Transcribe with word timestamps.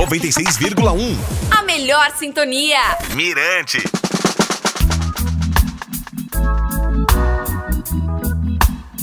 96,1. 0.00 1.14
A 1.50 1.62
melhor 1.62 2.10
sintonia. 2.16 2.78
Mirante. 3.14 3.84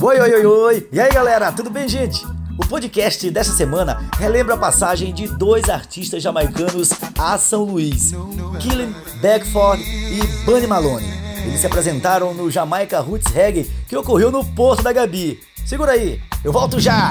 Oi, 0.01 0.19
oi, 0.19 0.33
oi, 0.33 0.45
oi! 0.47 0.89
E 0.91 0.99
aí, 0.99 1.11
galera, 1.11 1.51
tudo 1.51 1.69
bem, 1.69 1.87
gente? 1.87 2.25
O 2.57 2.65
podcast 2.67 3.29
desta 3.29 3.53
semana 3.53 4.09
relembra 4.17 4.55
a 4.55 4.57
passagem 4.57 5.13
de 5.13 5.27
dois 5.27 5.69
artistas 5.69 6.23
jamaicanos 6.23 6.89
a 7.15 7.37
São 7.37 7.65
Luís, 7.65 8.13
Killen 8.59 8.95
Beckford 9.21 9.83
e 9.83 10.45
Bunny 10.45 10.65
Malone. 10.65 11.05
Eles 11.45 11.59
se 11.59 11.67
apresentaram 11.67 12.33
no 12.33 12.49
Jamaica 12.49 12.99
Roots 12.99 13.31
Reggae 13.31 13.71
que 13.87 13.95
ocorreu 13.95 14.31
no 14.31 14.43
Porto 14.43 14.81
da 14.81 14.91
Gabi. 14.91 15.39
Segura 15.63 15.91
aí, 15.91 16.19
eu 16.43 16.51
volto 16.51 16.79
já! 16.79 17.07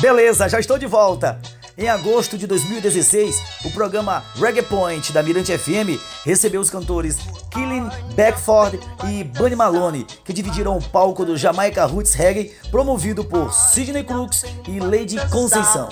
Beleza, 0.00 0.48
já 0.48 0.60
estou 0.60 0.78
de 0.78 0.86
volta. 0.86 1.40
Em 1.78 1.88
agosto 1.88 2.36
de 2.38 2.46
2016, 2.46 3.42
o 3.64 3.70
programa 3.70 4.24
Reggae 4.38 4.62
Point 4.62 5.12
da 5.12 5.22
Mirante 5.22 5.56
FM 5.56 6.00
recebeu 6.24 6.60
os 6.60 6.70
cantores 6.70 7.18
Killing 7.50 7.88
Beckford 8.14 8.78
e 9.08 9.24
Bunny 9.24 9.56
Malone, 9.56 10.06
que 10.24 10.32
dividiram 10.32 10.76
o 10.76 10.82
palco 10.82 11.24
do 11.24 11.36
Jamaica 11.36 11.84
Roots 11.84 12.14
Reggae, 12.14 12.52
promovido 12.70 13.24
por 13.24 13.52
Sidney 13.52 14.04
Crooks 14.04 14.44
e 14.68 14.80
Lady 14.80 15.16
Conceição. 15.28 15.88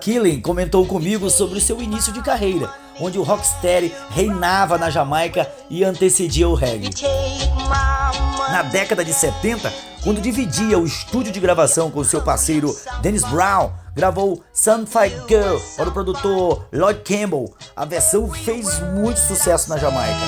Killing 0.00 0.40
comentou 0.40 0.86
comigo 0.86 1.28
sobre 1.30 1.58
o 1.58 1.62
seu 1.62 1.80
início 1.80 2.12
de 2.12 2.22
carreira, 2.22 2.70
onde 3.00 3.18
o 3.18 3.22
rocksteady 3.22 3.92
reinava 4.10 4.76
na 4.76 4.90
Jamaica 4.90 5.50
e 5.70 5.84
antecedia 5.84 6.48
o 6.48 6.54
reggae. 6.54 6.90
Na 8.50 8.62
década 8.62 9.04
de 9.04 9.12
70, 9.12 9.70
quando 10.02 10.20
dividia 10.20 10.78
o 10.78 10.86
estúdio 10.86 11.32
de 11.32 11.40
gravação 11.40 11.90
com 11.90 12.02
seu 12.04 12.22
parceiro 12.22 12.74
Dennis 13.02 13.24
Brown, 13.24 13.72
gravou 13.94 14.42
Sunfire 14.52 15.14
Girl 15.28 15.58
para 15.76 15.88
o 15.88 15.92
produtor 15.92 16.66
Lloyd 16.72 17.00
Campbell. 17.00 17.52
A 17.74 17.84
versão 17.84 18.30
fez 18.30 18.80
muito 18.94 19.18
sucesso 19.18 19.68
na 19.68 19.76
Jamaica. 19.76 20.18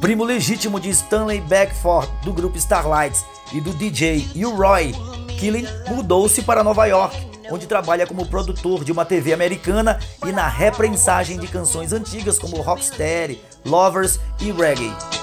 Primo 0.00 0.22
legítimo 0.22 0.78
de 0.78 0.90
Stanley 0.90 1.40
Beckford 1.40 2.08
do 2.24 2.32
grupo 2.32 2.56
Starlights 2.56 3.24
e 3.52 3.60
do 3.60 3.72
DJ 3.72 4.26
Roy, 4.44 4.94
Killing 5.38 5.66
mudou-se 5.88 6.40
para 6.42 6.62
Nova 6.62 6.86
York, 6.86 7.16
onde 7.50 7.66
trabalha 7.66 8.06
como 8.06 8.26
produtor 8.26 8.84
de 8.84 8.92
uma 8.92 9.04
TV 9.04 9.32
americana 9.32 9.98
e 10.26 10.32
na 10.32 10.46
reprensagem 10.46 11.38
de 11.38 11.48
canções 11.48 11.92
antigas 11.92 12.38
como 12.38 12.60
Rocksteady, 12.60 13.40
Lovers 13.64 14.20
e 14.40 14.52
Reggae. 14.52 15.17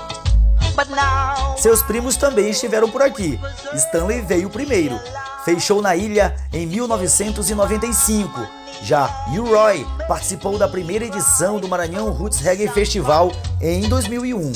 Seus 1.57 1.81
primos 1.81 2.15
também 2.15 2.49
estiveram 2.49 2.89
por 2.89 3.01
aqui. 3.01 3.39
Stanley 3.73 4.21
veio 4.21 4.49
primeiro. 4.49 4.99
Fez 5.43 5.63
show 5.63 5.81
na 5.81 5.95
ilha 5.95 6.35
em 6.51 6.65
1995. 6.65 8.47
Já 8.81 9.09
U-Roy 9.29 9.85
participou 10.07 10.57
da 10.57 10.67
primeira 10.67 11.05
edição 11.05 11.59
do 11.59 11.67
Maranhão 11.67 12.11
Roots 12.11 12.39
Reggae 12.39 12.67
Festival 12.67 13.31
em 13.61 13.87
2001. 13.87 14.51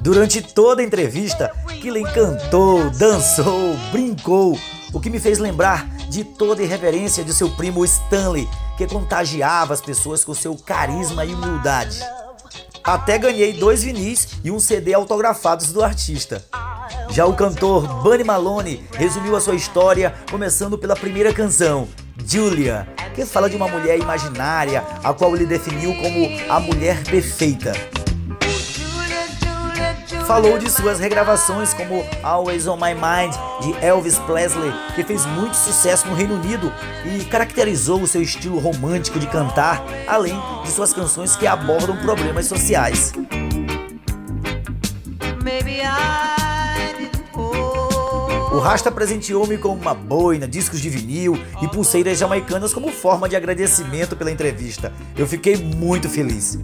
Durante 0.00 0.42
toda 0.42 0.82
a 0.82 0.84
entrevista, 0.84 1.50
Killen 1.80 2.04
cantou, 2.04 2.90
dançou, 2.90 3.74
brincou, 3.90 4.58
o 4.92 5.00
que 5.00 5.10
me 5.10 5.18
fez 5.18 5.38
lembrar 5.38 5.88
de 6.08 6.22
toda 6.22 6.60
a 6.60 6.64
irreverência 6.64 7.24
de 7.24 7.32
seu 7.32 7.50
primo 7.50 7.84
Stanley, 7.84 8.48
que 8.76 8.86
contagiava 8.86 9.74
as 9.74 9.80
pessoas 9.80 10.24
com 10.24 10.34
seu 10.34 10.54
carisma 10.56 11.24
e 11.24 11.34
humildade. 11.34 12.00
Até 12.84 13.16
ganhei 13.16 13.54
dois 13.54 13.82
vinis 13.82 14.28
e 14.44 14.50
um 14.50 14.60
CD 14.60 14.92
autografados 14.92 15.72
do 15.72 15.82
artista. 15.82 16.44
Já 17.08 17.24
o 17.24 17.32
cantor 17.32 18.02
Bunny 18.02 18.22
Malone 18.22 18.84
resumiu 18.92 19.34
a 19.34 19.40
sua 19.40 19.54
história 19.54 20.14
começando 20.30 20.76
pela 20.76 20.94
primeira 20.94 21.32
canção, 21.32 21.88
Julia, 22.26 22.86
que 23.14 23.24
fala 23.24 23.48
de 23.48 23.56
uma 23.56 23.68
mulher 23.68 23.98
imaginária, 23.98 24.84
a 25.02 25.14
qual 25.14 25.34
ele 25.34 25.46
definiu 25.46 25.94
como 25.94 26.28
a 26.46 26.60
mulher 26.60 27.02
perfeita. 27.04 27.72
Falou 30.26 30.56
de 30.58 30.70
suas 30.70 30.98
regravações 30.98 31.74
como 31.74 32.02
Always 32.22 32.66
on 32.66 32.76
My 32.76 32.94
Mind 32.94 33.34
de 33.60 33.84
Elvis 33.84 34.18
Presley, 34.20 34.72
que 34.94 35.04
fez 35.04 35.26
muito 35.26 35.54
sucesso 35.54 36.08
no 36.08 36.14
Reino 36.14 36.36
Unido 36.36 36.72
e 37.04 37.24
caracterizou 37.26 38.00
o 38.00 38.06
seu 38.06 38.22
estilo 38.22 38.58
romântico 38.58 39.18
de 39.18 39.26
cantar, 39.26 39.84
além 40.08 40.34
de 40.62 40.70
suas 40.70 40.94
canções 40.94 41.36
que 41.36 41.46
abordam 41.46 41.98
problemas 41.98 42.46
sociais. 42.46 43.12
O 48.50 48.58
Rasta 48.60 48.90
presenteou-me 48.90 49.58
com 49.58 49.74
uma 49.74 49.92
boina, 49.92 50.48
discos 50.48 50.80
de 50.80 50.88
vinil 50.88 51.36
e 51.60 51.68
pulseiras 51.68 52.16
jamaicanas 52.16 52.72
como 52.72 52.90
forma 52.90 53.28
de 53.28 53.36
agradecimento 53.36 54.16
pela 54.16 54.30
entrevista. 54.30 54.90
Eu 55.18 55.26
fiquei 55.26 55.56
muito 55.56 56.08
feliz. 56.08 56.58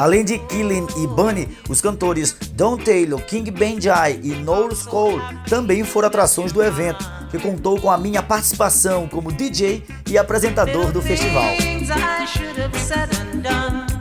Além 0.00 0.24
de 0.24 0.38
Killing 0.38 0.86
e 0.96 1.06
Bunny, 1.06 1.46
os 1.68 1.82
cantores 1.82 2.34
Don 2.52 2.78
Taylor, 2.78 3.20
King 3.20 3.50
Benjai 3.50 4.18
e 4.22 4.30
Noel 4.30 4.70
Cole 4.88 5.20
também 5.46 5.84
foram 5.84 6.08
atrações 6.08 6.52
do 6.52 6.62
evento, 6.62 7.04
que 7.30 7.38
contou 7.38 7.78
com 7.78 7.90
a 7.90 7.98
minha 7.98 8.22
participação 8.22 9.06
como 9.06 9.30
DJ 9.30 9.84
e 10.08 10.16
apresentador 10.16 10.90
do 10.90 11.02
festival. 11.02 11.52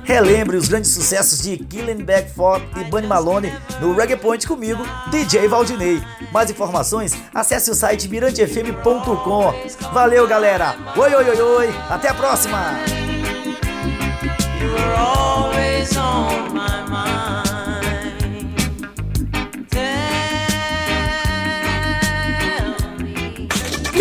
Relembre 0.06 0.56
os 0.56 0.70
grandes 0.70 0.92
sucessos 0.92 1.42
de 1.42 1.58
Killing 1.58 2.06
Beckford 2.06 2.66
e 2.80 2.86
Bunny 2.86 3.06
Malone 3.06 3.54
no 3.82 3.94
Reggae 3.94 4.16
Point 4.16 4.48
comigo, 4.48 4.82
DJ 5.12 5.50
Valdinei. 5.50 6.02
Mais 6.32 6.50
informações, 6.50 7.14
acesse 7.34 7.70
o 7.70 7.76
site 7.76 8.08
mirantefm.com. 8.08 9.54
Valeu, 9.92 10.26
galera! 10.26 10.78
Oi, 10.96 11.14
oi, 11.14 11.30
oi, 11.30 11.42
oi! 11.42 11.70
Até 11.90 12.08
a 12.08 12.14
próxima! 12.14 12.78